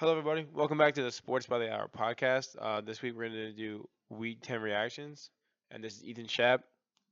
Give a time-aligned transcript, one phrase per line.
[0.00, 0.46] Hello, everybody.
[0.54, 2.56] Welcome back to the Sports by the Hour podcast.
[2.58, 5.28] Uh, this week we're going to do Week 10 reactions,
[5.70, 6.60] and this is Ethan Schapp.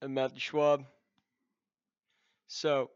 [0.01, 0.87] and Matthew Schwab.
[2.47, 2.89] So,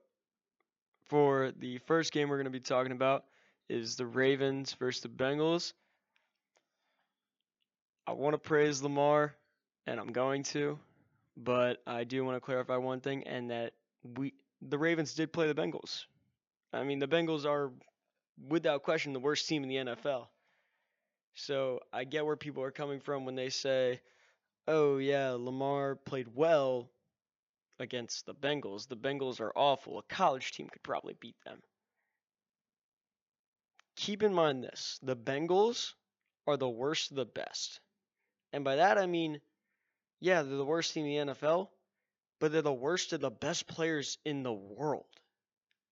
[1.11, 3.25] for the first game we're going to be talking about
[3.69, 5.75] is the Ravens versus the Bengals.
[8.07, 9.35] I want to praise Lamar,
[9.87, 10.79] and I'm going to,
[11.37, 13.75] but I do want to clarify one thing, and that
[14.17, 14.33] we
[14.63, 16.07] the Ravens did play the Bengals.
[16.73, 17.71] I mean, the Bengals are
[18.49, 20.29] without question the worst team in the NFL.
[21.35, 24.03] So I get where people are coming from when they say,
[24.67, 26.91] "Oh yeah, Lamar played well
[27.79, 28.89] against the Bengals.
[28.89, 29.99] The Bengals are awful.
[29.99, 31.63] A college team could probably beat them."
[33.97, 35.95] Keep in mind this, the Bengals
[36.47, 37.81] are the worst of the best.
[38.53, 39.41] And by that I mean,
[40.21, 41.71] yeah, they're the worst team in the NFL,
[42.41, 45.07] but they're the worst of the best players in the world.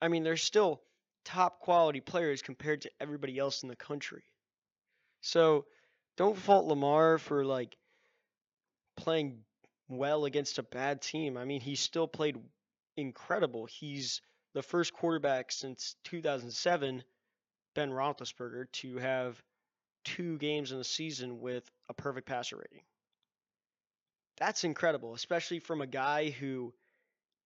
[0.00, 0.82] I mean, they're still
[1.24, 4.22] top quality players compared to everybody else in the country.
[5.20, 5.66] So
[6.16, 7.76] don't fault Lamar for like
[8.96, 9.38] playing
[9.88, 11.36] well against a bad team.
[11.36, 12.38] I mean, he still played
[12.96, 13.66] incredible.
[13.66, 14.20] He's
[14.54, 17.02] the first quarterback since 2007,
[17.74, 19.42] Ben Roethlisberger, to have
[20.04, 22.82] two games in the season with a perfect passer rating.
[24.38, 26.72] That's incredible, especially from a guy who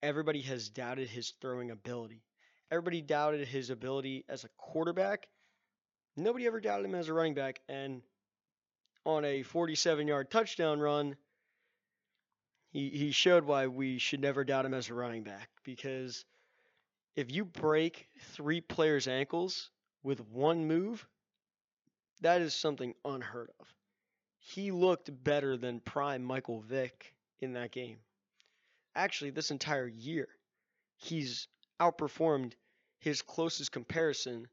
[0.03, 2.23] everybody has doubted his throwing ability.
[2.70, 5.29] Everybody doubted his ability as a quarterback.
[6.17, 7.61] Nobody ever doubted him as a running back.
[7.69, 8.03] And
[9.05, 11.17] on a 47 yard touchdown run,
[12.70, 15.48] he, he showed why we should never doubt him as a running back.
[15.62, 16.25] Because
[17.17, 19.70] if you break three players' ankles
[20.03, 21.07] with one move,
[22.20, 23.67] that is something unheard of.
[24.39, 27.98] He looked better than prime Michael Vick in that game.
[28.95, 30.29] Actually, this entire year,
[30.97, 31.48] he's
[31.80, 32.53] outperformed
[32.98, 34.48] his closest comparison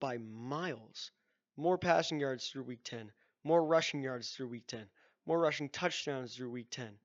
[0.00, 1.10] by miles.
[1.56, 3.12] More passing yards through week 10,
[3.44, 4.86] more rushing yards through week 10,
[5.26, 6.98] more rushing touchdowns through week 10,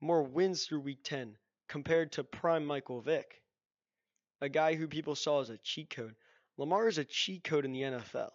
[0.00, 1.36] more wins through week 10
[1.66, 3.42] compared to prime Michael Vick,
[4.40, 6.14] a guy who people saw as a cheat code.
[6.56, 8.30] Lamar is a cheat code in the NFL.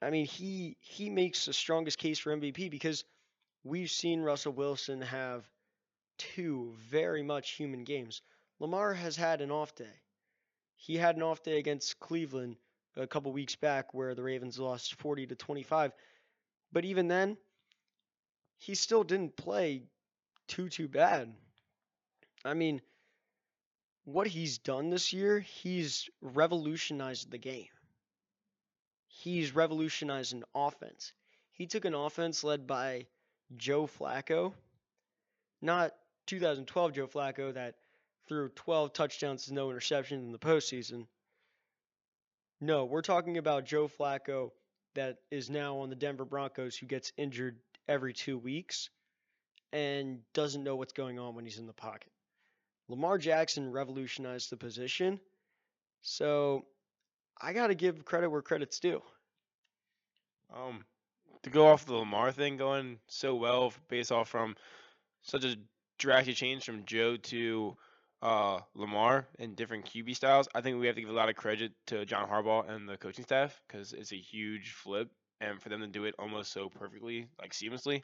[0.00, 3.04] I mean, he he makes the strongest case for MVP because
[3.64, 5.48] we've seen Russell Wilson have
[6.18, 8.22] two very much human games.
[8.60, 10.00] Lamar has had an off day.
[10.76, 12.56] He had an off day against Cleveland
[12.96, 15.92] a couple weeks back where the Ravens lost 40 to 25.
[16.72, 17.36] But even then,
[18.58, 19.82] he still didn't play
[20.48, 21.32] too too bad.
[22.44, 22.80] I mean,
[24.04, 27.68] what he's done this year, he's revolutionized the game.
[29.06, 31.12] He's revolutionized an offense.
[31.52, 33.06] He took an offense led by
[33.56, 34.54] Joe Flacco,
[35.60, 35.94] not
[36.26, 37.74] 2012 Joe Flacco that
[38.28, 41.06] threw 12 touchdowns and no interceptions in the postseason.
[42.60, 44.50] No, we're talking about Joe Flacco
[44.94, 48.90] that is now on the Denver Broncos who gets injured every two weeks
[49.72, 52.10] and doesn't know what's going on when he's in the pocket.
[52.88, 55.20] Lamar Jackson revolutionized the position.
[56.02, 56.64] So
[57.40, 59.02] I got to give credit where credit's due.
[60.54, 60.84] Um,
[61.42, 64.56] to go off the Lamar thing going so well based off from
[65.22, 65.56] such a
[65.98, 67.76] drastic change from Joe to
[68.22, 71.36] uh, Lamar and different QB styles, I think we have to give a lot of
[71.36, 75.68] credit to John Harbaugh and the coaching staff because it's a huge flip, and for
[75.68, 78.02] them to do it almost so perfectly, like seamlessly,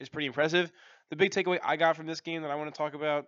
[0.00, 0.72] is pretty impressive.
[1.10, 3.26] The big takeaway I got from this game that I want to talk about,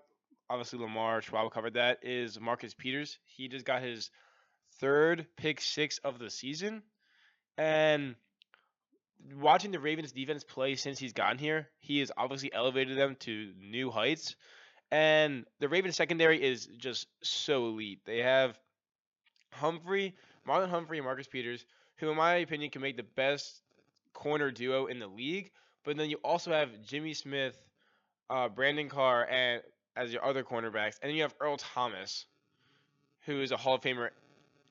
[0.51, 3.19] obviously Lamar Schwab covered that, is Marcus Peters.
[3.25, 4.11] He just got his
[4.81, 6.83] third pick six of the season,
[7.57, 8.17] and
[9.37, 13.53] watching the Ravens defense play since he's gotten here, he has obviously elevated them to
[13.61, 14.35] new heights.
[14.91, 18.01] And the Ravens secondary is just so elite.
[18.05, 18.59] They have
[19.51, 20.15] Humphrey,
[20.47, 21.65] Marlon Humphrey, and Marcus Peters,
[21.97, 23.63] who, in my opinion, can make the best
[24.13, 25.51] corner duo in the league.
[25.85, 27.59] But then you also have Jimmy Smith,
[28.31, 29.63] uh, Brandon Carr, and
[29.97, 32.27] as your other cornerbacks, and then you have Earl Thomas,
[33.27, 34.11] who is a Hall of Famer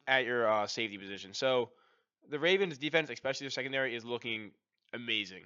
[0.07, 1.33] at your uh, safety position.
[1.33, 1.69] So
[2.29, 4.51] the Ravens' defense, especially their secondary, is looking
[4.93, 5.43] amazing.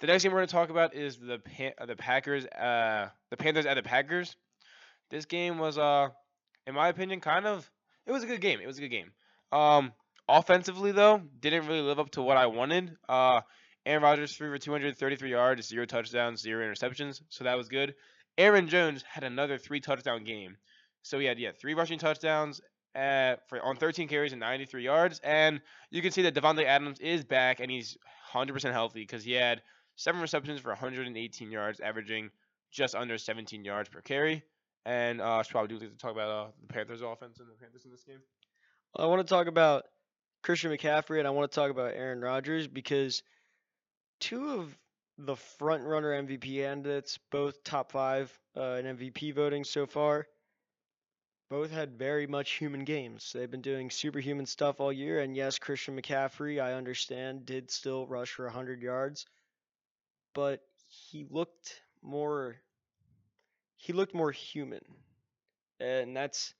[0.00, 1.40] The next game we're going to talk about is the
[1.78, 4.34] uh, the Packers, uh, the Panthers at the Packers.
[5.10, 6.08] This game was, uh,
[6.66, 7.70] in my opinion, kind of
[8.06, 8.60] it was a good game.
[8.62, 9.12] It was a good game.
[9.52, 9.92] Um,
[10.26, 12.96] offensively though, didn't really live up to what I wanted.
[13.08, 13.42] Uh,
[13.84, 17.94] Aaron Rodgers threw for 233 yards, zero touchdowns, zero interceptions, so that was good.
[18.38, 20.56] Aaron Jones had another three touchdown game.
[21.02, 22.62] So he had yeah three rushing touchdowns
[22.94, 25.60] at, for on 13 carries and 93 yards, and
[25.90, 27.98] you can see that Davante Adams is back and he's
[28.32, 29.60] 100% healthy because he had
[30.00, 32.30] seven receptions for 118 yards, averaging
[32.70, 34.42] just under 17 yards per carry.
[34.86, 37.52] And uh, should probably do like to talk about uh, the Panthers offense and the
[37.52, 38.20] Panthers in this game.
[38.96, 39.84] I want to talk about
[40.42, 43.22] Christian McCaffrey and I want to talk about Aaron Rodgers because
[44.20, 44.78] two of
[45.18, 50.26] the front runner MVP candidates, both top five uh, in MVP voting so far,
[51.50, 53.32] both had very much human games.
[53.34, 55.20] They've been doing superhuman stuff all year.
[55.20, 59.26] And yes, Christian McCaffrey, I understand, did still rush for 100 yards,
[60.34, 62.56] but he looked more
[63.76, 64.82] he looked more human.
[65.80, 66.54] And that's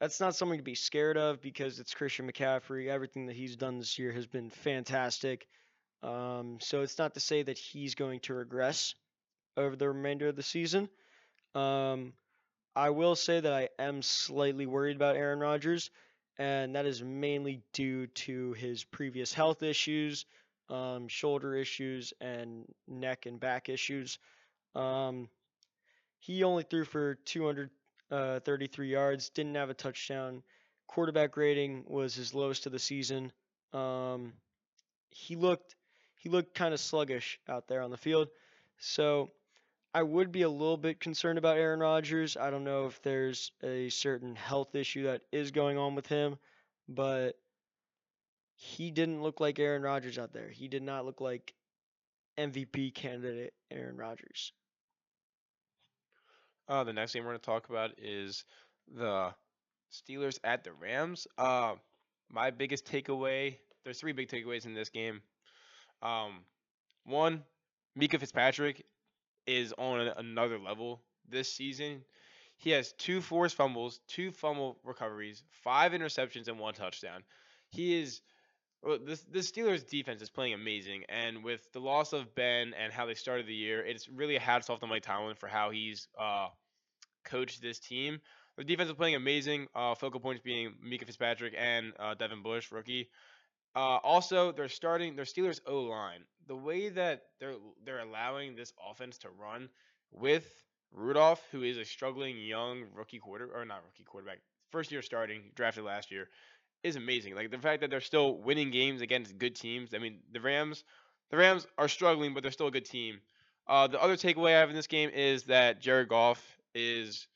[0.00, 2.88] that's not something to be scared of because it's Christian McCaffrey.
[2.88, 5.46] Everything that he's done this year has been fantastic.
[6.02, 8.94] Um, so it's not to say that he's going to regress
[9.56, 10.88] over the remainder of the season.
[11.54, 12.12] Um,
[12.74, 15.90] I will say that I am slightly worried about Aaron Rodgers,
[16.38, 20.26] and that is mainly due to his previous health issues,
[20.70, 24.18] um, shoulder issues, and neck and back issues.
[24.74, 25.28] Um,
[26.20, 30.42] he only threw for 233 yards, didn't have a touchdown.
[30.86, 33.32] Quarterback rating was his lowest of the season.
[33.72, 34.32] Um,
[35.10, 35.76] he looked
[36.16, 38.28] he looked kind of sluggish out there on the field.
[38.78, 39.30] So
[39.94, 42.36] I would be a little bit concerned about Aaron Rodgers.
[42.36, 46.38] I don't know if there's a certain health issue that is going on with him,
[46.88, 47.38] but
[48.54, 50.48] he didn't look like Aaron Rodgers out there.
[50.48, 51.54] He did not look like
[52.38, 54.52] MVP candidate Aaron Rodgers.
[56.68, 58.44] Uh, the next game we're going to talk about is
[58.94, 59.34] the
[59.92, 61.26] Steelers at the Rams.
[61.36, 61.74] Uh,
[62.30, 65.20] my biggest takeaway there's three big takeaways in this game.
[66.02, 66.40] Um,
[67.04, 67.42] one,
[67.98, 68.84] Minkah Fitzpatrick
[69.46, 72.02] is on another level this season.
[72.56, 77.22] He has two forced fumbles, two fumble recoveries, five interceptions, and one touchdown.
[77.70, 78.22] He is
[78.84, 82.92] well, this the Steelers defense is playing amazing, and with the loss of Ben and
[82.92, 85.70] how they started the year, it's really a hats off to Mike Tomlin for how
[85.70, 86.48] he's uh,
[87.24, 88.20] coached this team.
[88.56, 89.66] The defense is playing amazing.
[89.74, 93.08] Uh, focal points being Minkah Fitzpatrick and uh, Devin Bush, rookie.
[93.74, 96.20] Uh, also, they're starting their Steelers O line.
[96.46, 97.54] The way that they're
[97.84, 99.68] they're allowing this offense to run
[100.12, 100.46] with
[100.92, 104.38] Rudolph, who is a struggling young rookie quarter or not rookie quarterback,
[104.70, 106.28] first year starting, drafted last year,
[106.84, 107.34] is amazing.
[107.34, 109.94] Like the fact that they're still winning games against good teams.
[109.94, 110.84] I mean, the Rams,
[111.30, 113.18] the Rams are struggling, but they're still a good team.
[113.66, 117.26] Uh, the other takeaway I have in this game is that Jared Goff is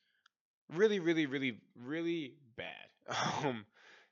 [0.73, 2.67] really, really, really, really bad.
[3.43, 3.65] Um,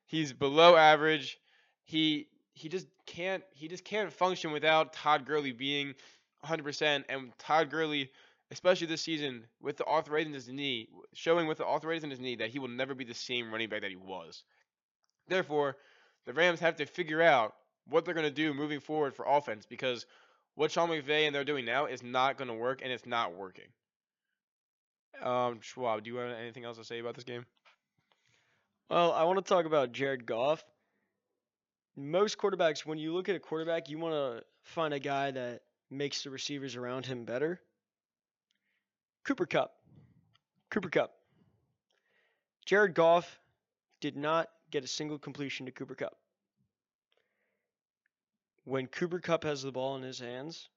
[0.06, 1.38] he's below average
[1.86, 5.94] he he just can't he just can't function without Todd Gurley being
[6.44, 8.10] 100% and Todd Gurley
[8.50, 12.20] especially this season with the arthritis in his knee showing with the arthritis in his
[12.20, 14.44] knee that he will never be the same running back that he was.
[15.28, 15.76] Therefore,
[16.26, 17.55] the Rams have to figure out
[17.88, 20.06] what they're going to do moving forward for offense because
[20.55, 23.34] what Sean McVay and they're doing now is not going to work and it's not
[23.34, 23.67] working.
[25.23, 27.46] Um, Schwab, do you have anything else to say about this game?
[28.90, 30.64] Well, I want to talk about Jared Goff
[31.96, 35.62] most quarterbacks, when you look at a quarterback, you want to find a guy that
[35.90, 37.61] makes the receivers around him better.
[39.25, 39.72] Cooper Kupp.
[40.70, 41.12] Cooper Kupp.
[42.67, 43.40] Jared Goff
[44.00, 46.16] did not get a single completion to Cooper Kupp.
[48.64, 50.68] When Cooper Kupp has the ball in his hands,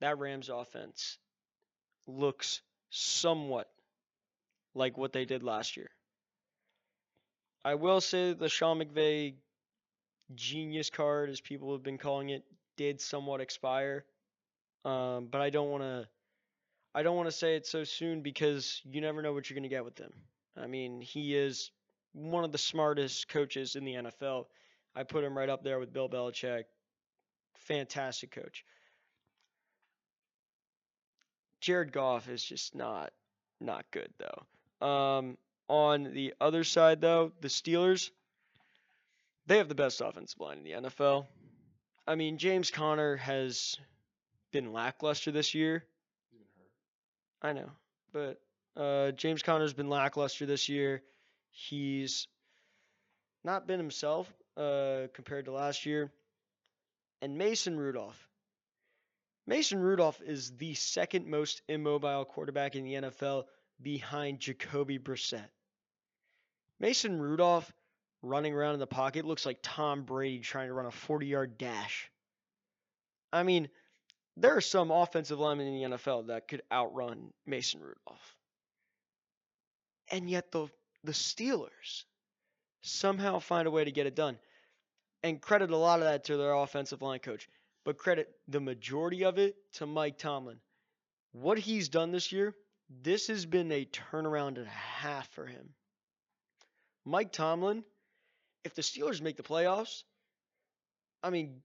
[0.00, 1.18] that Rams offense
[2.06, 3.68] looks somewhat
[4.74, 5.90] like what they did last year.
[7.64, 9.34] I will say the Sean McVay
[10.34, 12.44] genius card, as people have been calling it,
[12.76, 14.04] did somewhat expire.
[14.84, 16.08] Um, but I don't want to.
[16.94, 19.62] I don't want to say it so soon because you never know what you're going
[19.62, 20.12] to get with him.
[20.56, 21.70] I mean, he is
[22.12, 24.46] one of the smartest coaches in the NFL.
[24.94, 26.64] I put him right up there with Bill Belichick.
[27.54, 28.64] Fantastic coach.
[31.60, 33.12] Jared Goff is just not
[33.60, 34.86] not good though.
[34.86, 35.38] Um,
[35.68, 38.10] on the other side though, the Steelers
[39.46, 41.26] they have the best offensive line in the NFL.
[42.06, 43.76] I mean, James Conner has
[44.50, 45.84] been lackluster this year.
[47.40, 47.70] I know,
[48.12, 48.40] but
[48.76, 51.02] uh, James Conner's been lackluster this year.
[51.52, 52.26] He's
[53.44, 56.10] not been himself uh, compared to last year.
[57.20, 58.28] And Mason Rudolph.
[59.46, 63.44] Mason Rudolph is the second most immobile quarterback in the NFL
[63.80, 65.48] behind Jacoby Brissett.
[66.80, 67.72] Mason Rudolph
[68.22, 71.58] running around in the pocket looks like Tom Brady trying to run a 40 yard
[71.58, 72.10] dash.
[73.32, 73.68] I mean,
[74.36, 78.36] there are some offensive linemen in the NFL that could outrun Mason Rudolph.
[80.10, 80.68] And yet the
[81.04, 82.04] the Steelers
[82.82, 84.38] somehow find a way to get it done.
[85.22, 87.48] And credit a lot of that to their offensive line coach,
[87.84, 90.58] but credit the majority of it to Mike Tomlin.
[91.32, 92.54] What he's done this year,
[93.02, 95.70] this has been a turnaround and a half for him.
[97.04, 97.84] Mike Tomlin
[98.64, 100.02] if the Steelers make the playoffs,
[101.22, 101.62] I mean,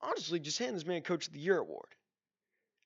[0.00, 1.88] honestly, just hand this man Coach of the Year award.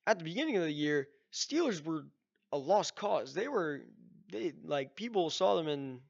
[0.06, 2.04] At the beginning of the year, Steelers were
[2.52, 3.34] a lost cause.
[3.34, 3.82] They were
[4.30, 6.00] they like people saw them and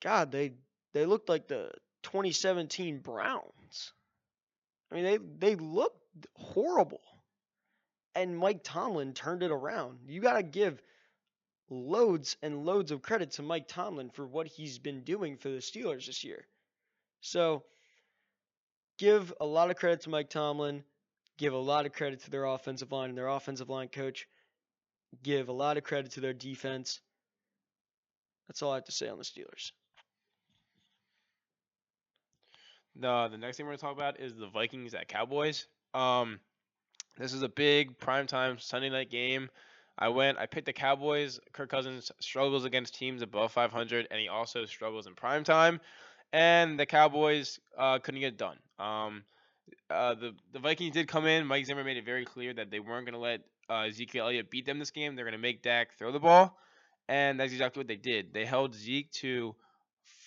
[0.00, 0.52] God, they
[0.92, 1.70] they looked like the
[2.02, 3.92] 2017 Browns.
[4.90, 7.00] I mean, they they looked horrible.
[8.14, 9.98] And Mike Tomlin turned it around.
[10.06, 10.80] You got to give
[11.68, 15.58] loads and loads of credit to Mike Tomlin for what he's been doing for the
[15.58, 16.46] Steelers this year.
[17.20, 17.64] So,
[18.98, 20.82] give a lot of credit to Mike Tomlin,
[21.36, 24.26] give a lot of credit to their offensive line and their offensive line coach,
[25.22, 27.00] give a lot of credit to their defense.
[28.48, 29.72] That's all I have to say on the Steelers.
[32.98, 35.66] The the next thing we're gonna talk about is the Vikings at Cowboys.
[35.92, 36.40] Um,
[37.18, 39.50] this is a big primetime Sunday night game.
[39.98, 40.38] I went.
[40.38, 41.40] I picked the Cowboys.
[41.52, 45.80] Kirk Cousins struggles against teams above 500, and he also struggles in prime time.
[46.32, 48.58] And the Cowboys uh, couldn't get it done.
[48.78, 49.24] Um,
[49.88, 51.46] uh, the the Vikings did come in.
[51.46, 54.50] Mike Zimmer made it very clear that they weren't going to let uh, Ezekiel Elliott
[54.50, 55.16] beat them this game.
[55.16, 56.56] They're going to make Dak throw the ball,
[57.08, 58.32] and that's exactly what they did.
[58.32, 59.54] They held Zeke to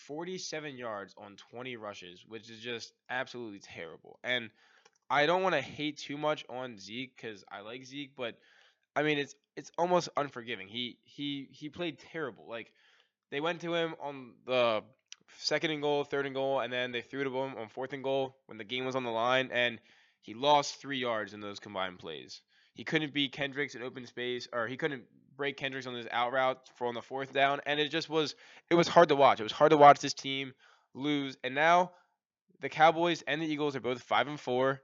[0.08, 4.20] 47 yards on 20 rushes, which is just absolutely terrible.
[4.24, 4.50] And
[5.10, 8.36] I don't want to hate too much on Zeke because I like Zeke, but
[8.96, 10.68] I mean it's it's almost unforgiving.
[10.68, 12.46] He he he played terrible.
[12.48, 12.72] Like
[13.32, 14.84] they went to him on the
[15.38, 18.04] second and goal, third and goal, and then they threw to him on fourth and
[18.04, 19.80] goal when the game was on the line, and
[20.22, 22.42] he lost three yards in those combined plays.
[22.74, 25.04] He couldn't beat Kendricks in open space, or he couldn't
[25.36, 28.36] break Kendricks on his out route for on the fourth down, and it just was
[28.70, 29.40] it was hard to watch.
[29.40, 30.54] It was hard to watch this team
[30.94, 31.92] lose, and now
[32.62, 34.82] the Cowboys and the Eagles are both five and four.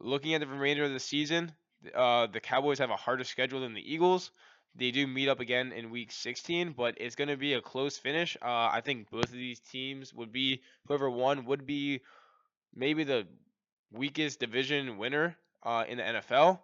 [0.00, 1.52] Looking at the remainder of the season,
[1.94, 4.30] uh, the Cowboys have a harder schedule than the Eagles.
[4.74, 7.98] They do meet up again in Week 16, but it's going to be a close
[7.98, 8.36] finish.
[8.40, 12.00] Uh, I think both of these teams would be whoever won would be
[12.74, 13.28] maybe the
[13.92, 16.60] weakest division winner uh, in the NFL.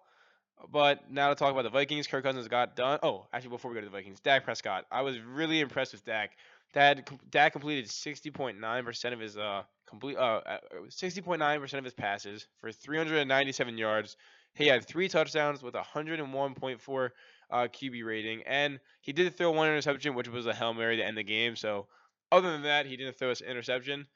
[0.71, 2.99] But now to talk about the Vikings, Kirk Cousins got done.
[3.03, 4.87] Oh, actually, before we go to the Vikings, Dak Prescott.
[4.91, 6.33] I was really impressed with Dak.
[6.75, 10.41] Dak, completed 60.9% of his uh complete uh
[10.89, 11.41] 60.9%
[11.75, 14.17] uh, of his passes for 397 yards.
[14.55, 17.11] He had three touchdowns with 101.4
[17.51, 21.05] uh, QB rating, and he did throw one interception, which was a hail mary to
[21.05, 21.57] end the game.
[21.57, 21.87] So,
[22.33, 24.07] other than that, he didn't throw an interception.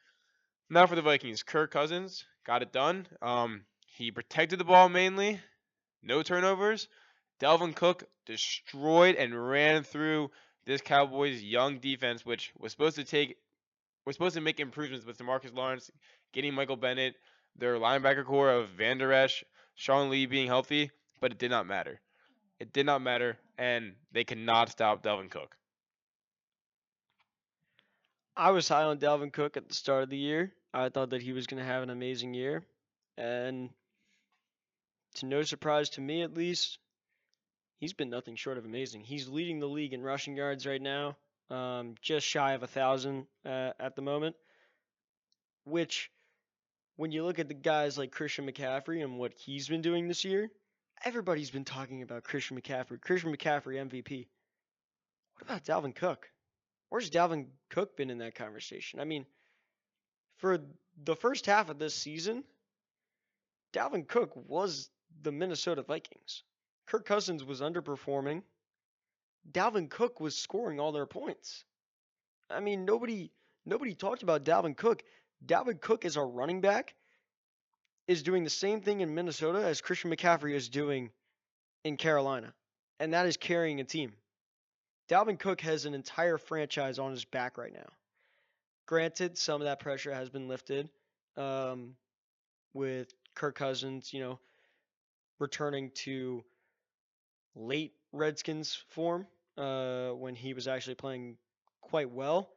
[0.68, 3.06] Now for the Vikings, Kirk Cousins got it done.
[3.20, 5.40] Um, he protected the ball mainly,
[6.02, 6.88] no turnovers.
[7.40, 10.30] Dalvin Cook destroyed and ran through
[10.64, 13.36] this Cowboys young defense, which was supposed to take
[14.04, 15.90] was supposed to make improvements with Demarcus Lawrence,
[16.32, 17.14] getting Michael Bennett,
[17.56, 19.44] their linebacker corps of Van Der Esch,
[19.74, 20.90] Sean Lee being healthy,
[21.20, 22.00] but it did not matter.
[22.58, 25.56] It did not matter, and they cannot stop Dalvin Cook.
[28.36, 30.52] I was high on Dalvin Cook at the start of the year.
[30.72, 32.64] I thought that he was going to have an amazing year,
[33.18, 33.70] and
[35.14, 36.78] to no surprise to me at least,
[37.78, 39.02] he's been nothing short of amazing.
[39.02, 41.16] He's leading the league in rushing yards right now,
[41.50, 44.36] um, just shy of a thousand uh, at the moment.
[45.64, 46.10] Which,
[46.96, 50.24] when you look at the guys like Christian McCaffrey and what he's been doing this
[50.24, 50.50] year,
[51.04, 53.00] everybody's been talking about Christian McCaffrey.
[53.00, 54.26] Christian McCaffrey MVP.
[55.34, 56.28] What about Dalvin Cook?
[56.88, 59.00] Where's Dalvin Cook been in that conversation?
[59.00, 59.24] I mean,
[60.36, 60.58] for
[61.02, 62.44] the first half of this season,
[63.72, 64.90] Dalvin Cook was
[65.22, 66.42] the Minnesota Vikings.
[66.86, 68.42] Kirk Cousins was underperforming.
[69.50, 71.64] Dalvin Cook was scoring all their points.
[72.50, 73.30] I mean, nobody
[73.64, 75.02] nobody talked about Dalvin Cook.
[75.44, 76.94] Dalvin Cook as a running back
[78.06, 81.10] is doing the same thing in Minnesota as Christian McCaffrey is doing
[81.84, 82.52] in Carolina,
[83.00, 84.12] and that is carrying a team.
[85.08, 87.88] Dalvin Cook has an entire franchise on his back right now.
[88.86, 90.88] Granted, some of that pressure has been lifted
[91.36, 91.94] um,
[92.74, 94.38] with Kirk Cousins, you know,
[95.38, 96.44] returning to
[97.54, 101.36] late Redskins form uh, when he was actually playing
[101.80, 102.50] quite well.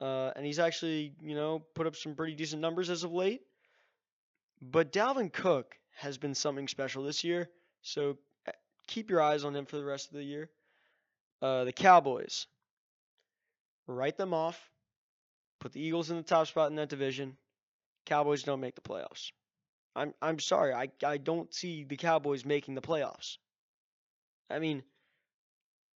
[0.00, 3.42] Uh, and he's actually, you know, put up some pretty decent numbers as of late.
[4.60, 7.48] But Dalvin Cook has been something special this year.
[7.82, 8.52] So eh,
[8.86, 10.50] keep your eyes on him for the rest of the year.
[11.40, 12.46] Uh, the Cowboys,
[13.86, 14.70] write them off.
[15.60, 17.36] Put the Eagles in the top spot in that division.
[18.04, 19.30] Cowboys don't make the playoffs.
[19.96, 20.74] I'm I'm sorry.
[20.74, 23.38] I I don't see the Cowboys making the playoffs.
[24.50, 24.84] I mean,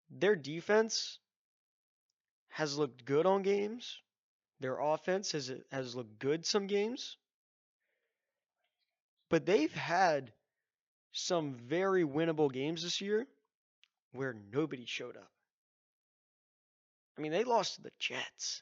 [0.09, 1.19] their defense
[2.47, 3.99] has looked good on games.
[4.59, 7.17] Their offense has has looked good some games.
[9.27, 10.31] But they've had
[11.13, 13.27] some very winnable games this year
[14.13, 15.31] where nobody showed up.
[17.17, 18.61] I mean, they lost to the Jets.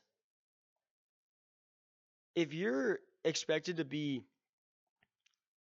[2.36, 4.24] if you're expected to be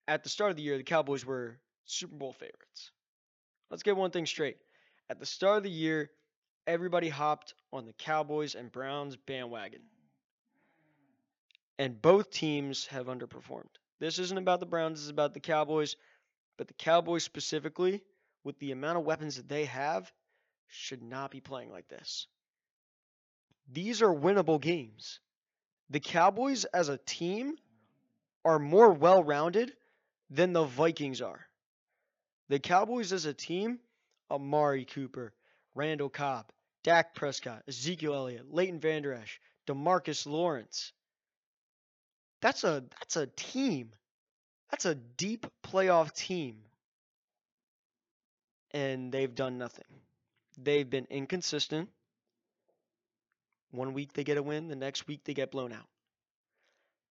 [0.09, 2.91] at the start of the year, the Cowboys were Super Bowl favorites.
[3.71, 4.57] Let's get one thing straight.
[5.11, 6.11] At the start of the year,
[6.67, 9.83] everybody hopped on the Cowboys and Browns bandwagon.
[11.79, 13.69] And both teams have underperformed.
[14.01, 15.95] This isn't about the Browns, is about the Cowboys.
[16.57, 18.03] But the Cowboys specifically,
[18.45, 20.11] with the amount of weapons that they have,
[20.69, 22.27] should not be playing like this.
[23.71, 25.21] These are winnable games.
[25.91, 27.57] The Cowboys as a team
[28.45, 29.73] are more well rounded
[30.31, 31.47] than the Vikings are.
[32.49, 33.79] The Cowboys as a team,
[34.31, 35.33] Amari Cooper,
[35.75, 36.51] Randall Cobb,
[36.83, 40.93] Dak Prescott, Ezekiel Elliott, Leighton Vander Esch, Demarcus Lawrence.
[42.41, 43.91] That's a that's a team.
[44.71, 46.59] That's a deep playoff team.
[48.73, 49.87] And they've done nothing.
[50.59, 51.89] They've been inconsistent.
[53.71, 55.87] One week they get a win, the next week they get blown out.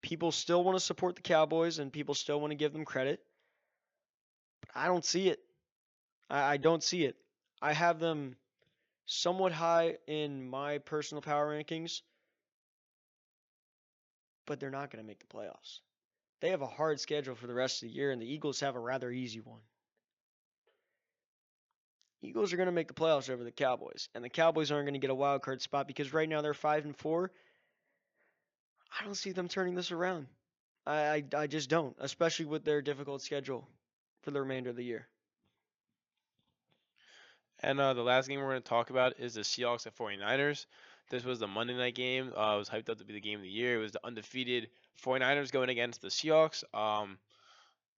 [0.02, 3.20] People still want to support the Cowboys and people still want to give them credit.
[4.60, 5.40] But I don't see it.
[6.30, 7.16] I, I don't see it.
[7.60, 8.36] I have them
[9.06, 12.02] somewhat high in my personal power rankings,
[14.46, 15.80] but they're not going to make the playoffs.
[16.40, 18.76] They have a hard schedule for the rest of the year, and the Eagles have
[18.76, 19.60] a rather easy one.
[22.22, 24.94] Eagles are going to make the playoffs over the Cowboys, and the Cowboys aren't going
[24.94, 27.32] to get a wild card spot because right now they're five and four.
[28.90, 30.26] I don't see them turning this around.
[30.86, 33.68] I, I, I just don't, especially with their difficult schedule
[34.22, 35.06] for the remainder of the year.
[37.60, 40.66] And uh, the last game we're going to talk about is the Seahawks at 49ers.
[41.10, 42.32] This was the Monday night game.
[42.36, 43.76] Uh, it was hyped up to be the game of the year.
[43.76, 44.68] It was the undefeated
[45.02, 46.62] 49ers going against the Seahawks.
[46.74, 47.18] Um,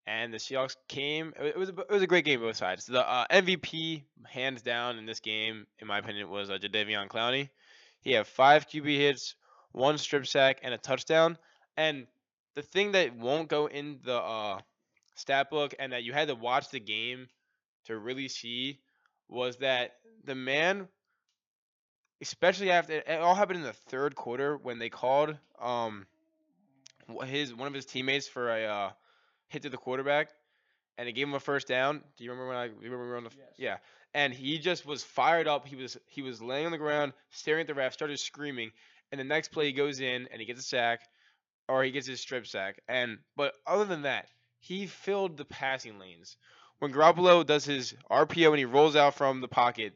[0.07, 1.35] and the Seahawks came.
[1.39, 2.87] It was a, it was a great game both sides.
[2.87, 7.51] The uh, MVP, hands down, in this game, in my opinion, was uh, Jadeveon Clowney.
[8.01, 9.35] He had five QB hits,
[9.73, 11.39] one strip sack, and a touchdown.
[11.77, 12.07] And
[12.55, 14.59] the thing that won't go in the uh,
[15.17, 17.29] stat book, and that you had to watch the game
[17.87, 18.79] to really see,
[19.29, 19.93] was that
[20.25, 20.89] the man,
[22.21, 26.07] especially after it all happened in the third quarter when they called um
[27.25, 28.91] his one of his teammates for a uh,
[29.49, 30.31] hit to the quarterback,
[30.99, 32.03] and it gave him a first down.
[32.17, 32.65] Do you remember when I?
[32.67, 33.31] You remember we were on the?
[33.37, 33.49] Yes.
[33.59, 33.77] Yeah.
[34.13, 35.67] And he just was fired up.
[35.67, 38.73] He was he was laying on the ground, staring at the ref, started screaming,
[39.11, 41.01] and the next play he goes in and he gets a sack,
[41.69, 42.81] or he gets his strip sack.
[42.89, 46.37] And but other than that, he filled the passing lanes.
[46.79, 49.93] When Garoppolo does his RPO and he rolls out from the pocket,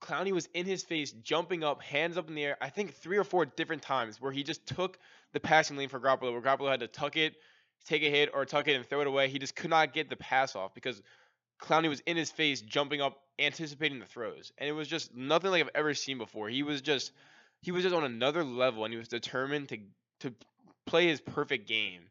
[0.00, 2.56] Clowney was in his face, jumping up, hands up in the air.
[2.60, 4.98] I think three or four different times where he just took
[5.32, 7.34] the passing lane for Garoppolo, where Garoppolo had to tuck it,
[7.86, 9.28] take a hit, or tuck it and throw it away.
[9.28, 11.02] He just could not get the pass off because
[11.60, 15.50] Clowney was in his face, jumping up, anticipating the throws, and it was just nothing
[15.50, 16.48] like I've ever seen before.
[16.48, 17.10] He was just
[17.64, 19.78] he was just on another level, and he was determined to
[20.20, 20.34] to
[20.86, 22.02] play his perfect game,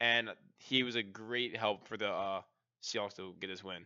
[0.00, 2.40] and he was a great help for the uh,
[2.82, 3.84] Seahawks to get this win.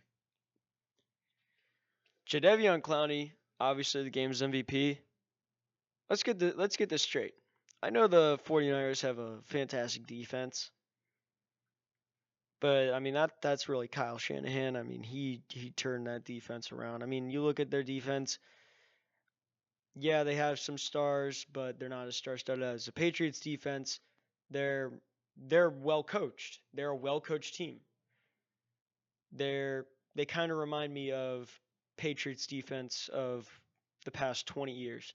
[2.28, 4.98] Jadeveon Clowney, obviously the game's MVP.
[6.08, 7.34] Let's get the, let's get this straight.
[7.82, 10.70] I know the 49ers have a fantastic defense.
[12.60, 14.76] But I mean that that's really Kyle Shanahan.
[14.76, 17.02] I mean he he turned that defense around.
[17.02, 18.38] I mean you look at their defense.
[19.94, 24.00] Yeah, they have some stars, but they're not as star-studded as the Patriots defense.
[24.50, 24.92] They're
[25.36, 26.60] they're well coached.
[26.74, 27.80] They're a well coached team.
[29.32, 31.50] They're they kind of remind me of
[31.96, 33.48] Patriots defense of
[34.04, 35.14] the past 20 years.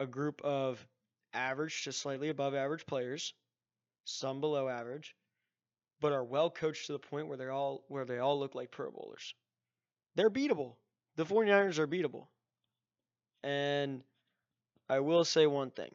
[0.00, 0.86] A group of
[1.34, 3.34] average to slightly above average players,
[4.04, 5.16] some below average,
[6.00, 8.70] but are well coached to the point where they all where they all look like
[8.70, 9.34] pro bowlers.
[10.16, 10.76] They're beatable.
[11.16, 12.28] The 49ers are beatable.
[13.44, 14.02] And
[14.88, 15.94] I will say one thing.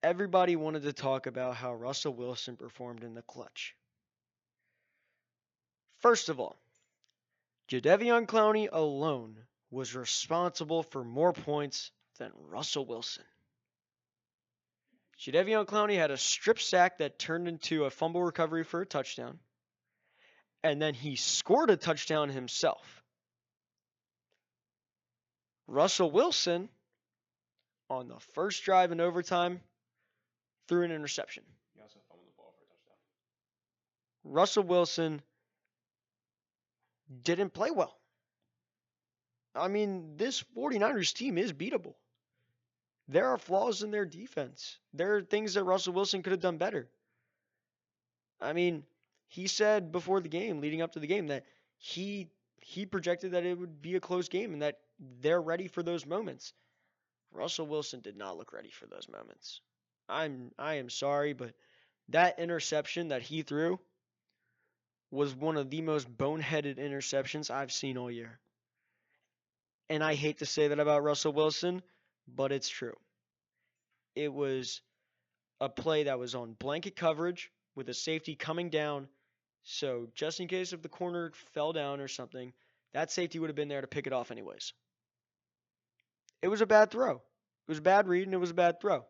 [0.00, 3.74] Everybody wanted to talk about how Russell Wilson performed in the clutch.
[5.98, 6.56] First of all,
[7.68, 9.36] Jadeveon Clowney alone
[9.70, 13.24] was responsible for more points than Russell Wilson.
[15.18, 19.40] Jadeveon Clowney had a strip sack that turned into a fumble recovery for a touchdown.
[20.62, 22.99] And then he scored a touchdown himself.
[25.70, 26.68] Russell Wilson,
[27.88, 29.60] on the first drive in overtime,
[30.66, 31.44] threw an interception.
[31.74, 34.32] He also fumbled the ball for a touchdown.
[34.34, 35.22] Russell Wilson
[37.22, 37.96] didn't play well.
[39.54, 41.94] I mean, this 49ers team is beatable.
[43.06, 44.76] There are flaws in their defense.
[44.92, 46.88] There are things that Russell Wilson could have done better.
[48.40, 48.82] I mean,
[49.28, 51.44] he said before the game, leading up to the game, that
[51.78, 52.28] he
[52.58, 54.80] he projected that it would be a close game and that
[55.20, 56.52] they're ready for those moments.
[57.32, 59.60] Russell Wilson did not look ready for those moments.
[60.08, 61.54] I'm I am sorry, but
[62.08, 63.78] that interception that he threw
[65.10, 68.38] was one of the most boneheaded interceptions I've seen all year.
[69.88, 71.82] And I hate to say that about Russell Wilson,
[72.28, 72.96] but it's true.
[74.14, 74.82] It was
[75.60, 79.08] a play that was on blanket coverage with a safety coming down.
[79.62, 82.52] So, just in case if the corner fell down or something,
[82.92, 84.72] that safety would have been there to pick it off anyways.
[86.42, 87.16] It was a bad throw.
[87.16, 89.04] It was a bad read and it was a bad throw.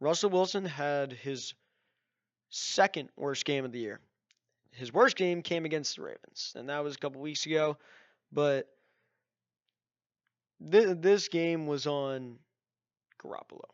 [0.00, 1.54] Russell Wilson had his
[2.50, 4.00] second worst game of the year.
[4.72, 7.76] His worst game came against the Ravens, and that was a couple weeks ago.
[8.30, 8.68] But
[10.70, 12.38] th- this game was on
[13.20, 13.64] Garoppolo.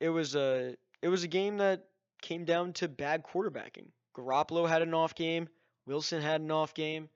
[0.00, 1.84] It was a it was a game that
[2.20, 3.86] came down to bad quarterbacking.
[4.16, 5.48] Garoppolo had an off game.
[5.86, 7.08] Wilson had an off game.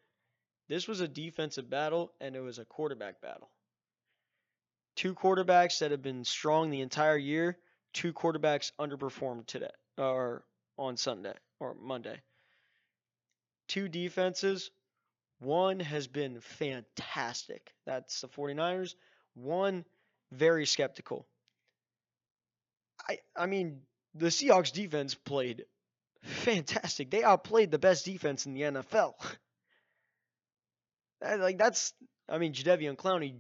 [0.69, 3.51] This was a defensive battle, and it was a quarterback battle.
[4.97, 7.59] Two quarterbacks that have been strong the entire year.
[7.93, 10.45] Two quarterbacks underperformed today or
[10.79, 12.21] on Sunday or Monday.
[13.69, 14.71] Two defenses.
[15.41, 17.73] One has been fantastic.
[17.87, 18.95] That's the 49ers.
[19.35, 19.85] One
[20.33, 21.27] very skeptical.
[23.09, 23.83] I I mean,
[24.15, 25.65] the Seahawks defense played
[26.23, 27.11] fantastic.
[27.11, 29.15] They outplayed the best defense in the NFL.
[31.37, 31.93] like that's
[32.29, 33.37] I mean, Jadeveon Clowney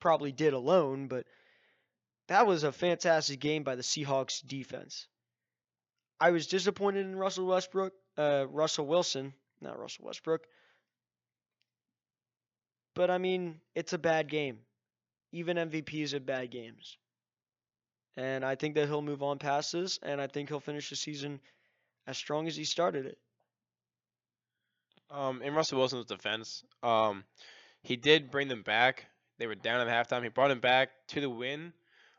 [0.00, 1.26] probably did alone, but
[2.28, 5.06] that was a fantastic game by the Seahawks defense.
[6.20, 10.46] I was disappointed in Russell Westbrook, uh, Russell Wilson, not Russell Westbrook.
[12.94, 14.60] But I mean, it's a bad game.
[15.32, 16.96] Even MVPs have bad games.
[18.16, 20.96] And I think that he'll move on past this, and I think he'll finish the
[20.96, 21.40] season
[22.06, 23.18] as strong as he started it.
[25.10, 27.24] Um, in Russell Wilson's defense, um,
[27.82, 29.06] he did bring them back.
[29.38, 30.22] They were down at halftime.
[30.22, 31.72] He brought them back to the win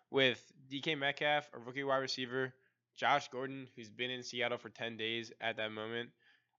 [0.10, 2.54] with DK Metcalf, a rookie wide receiver,
[2.96, 6.10] Josh Gordon, who's been in Seattle for 10 days at that moment,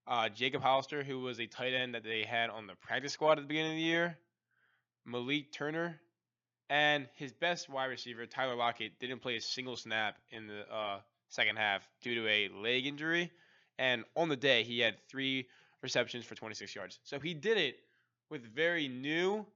[0.07, 3.39] uh, Jacob Hollister, who was a tight end that they had on the practice squad
[3.39, 4.19] at the beginning of the year,
[5.05, 6.01] Malik Turner,
[6.71, 11.01] and his best wide receiver, Tyler Lockett, didn't play a single snap in the uh,
[11.29, 13.31] second half due to a leg injury.
[13.79, 15.49] And on the day, he had three
[15.83, 16.99] receptions for 26 yards.
[17.05, 17.77] So he did it
[18.31, 19.47] with very new,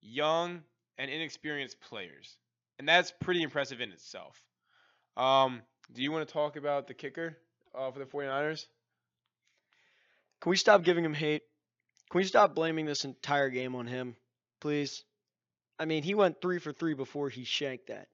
[0.00, 0.62] young,
[0.98, 2.36] and inexperienced players.
[2.78, 4.42] And that's pretty impressive in itself.
[5.16, 7.36] Um, do you want to talk about the kicker
[7.74, 8.66] uh, for the 49ers?
[10.40, 11.42] Can we stop giving him hate?
[12.10, 14.16] Can we stop blaming this entire game on him,
[14.60, 15.04] please?
[15.78, 18.08] I mean, he went three for three before he shanked that.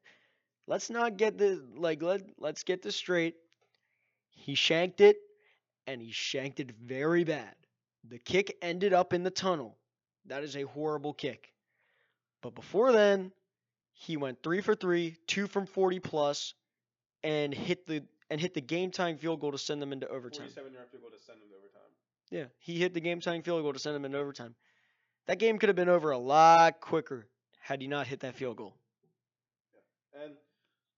[0.67, 3.35] Let's not get the like let let's get this straight.
[4.31, 5.17] He shanked it,
[5.87, 7.55] and he shanked it very bad.
[8.09, 9.79] The kick ended up in the tunnel.
[10.27, 11.53] That is a horrible kick.
[12.43, 13.33] But before then,
[13.93, 16.55] he went three for three, two from forty plus,
[17.23, 20.47] and hit the and hit the game time field goal to send them into overtime.
[20.47, 21.91] 47 yard field goal to send them to overtime.
[22.31, 24.55] Yeah, he hit the game time field goal to send them into overtime.
[25.27, 27.27] That game could have been over a lot quicker
[27.61, 28.75] had he not hit that field goal.
[30.21, 30.33] And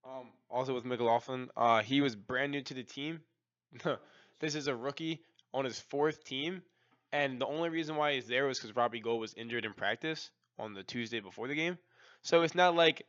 [0.04, 3.20] um, also with McLaughlin, uh, he was brand new to the team.
[4.44, 5.20] this is a rookie
[5.54, 6.62] on his fourth team,
[7.12, 10.30] and the only reason why he's there was because Robbie Gould was injured in practice
[10.58, 11.78] on the Tuesday before the game.
[12.22, 13.06] So it's not like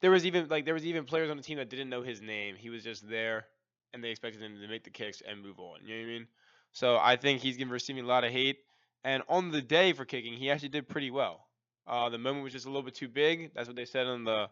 [0.00, 2.22] there was even like there was even players on the team that didn't know his
[2.22, 2.54] name.
[2.56, 3.46] He was just there,
[3.92, 5.80] and they expected him to make the kicks and move on.
[5.84, 6.26] You know what I mean?
[6.72, 8.58] So I think he's gonna be receiving a lot of hate.
[9.02, 11.46] And on the day for kicking, he actually did pretty well.
[11.86, 13.54] Uh, the moment was just a little bit too big.
[13.54, 14.48] That's what they said on the.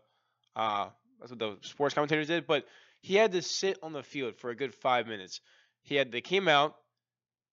[0.56, 0.88] Uh,
[1.20, 2.46] that's what the sports commentators did.
[2.46, 2.64] But
[3.00, 5.40] he had to sit on the field for a good five minutes.
[5.84, 6.12] He had.
[6.12, 6.76] They came out.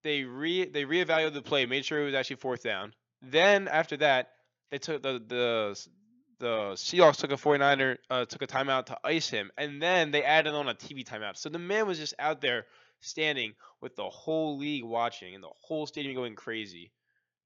[0.04, 2.94] They re they reevaluated the play, made sure it was actually fourth down.
[3.22, 4.32] Then after that,
[4.72, 5.88] they took the the
[6.40, 10.24] the Seahawks took a 49er uh, took a timeout to ice him, and then they
[10.24, 11.38] added on a TV timeout.
[11.38, 12.66] So the man was just out there
[13.02, 16.92] standing with the whole league watching and the whole stadium going crazy.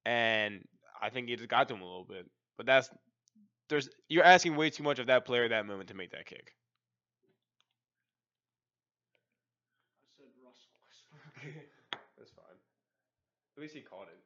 [0.06, 0.66] And
[1.02, 2.26] I think it just got to him a little bit.
[2.58, 2.90] But that's
[3.70, 6.26] there's you're asking way too much of that player at that moment to make that
[6.26, 6.54] kick.
[10.08, 11.56] I said Russell Westbrook.
[12.18, 12.46] That's fine.
[12.56, 14.25] At least he caught it.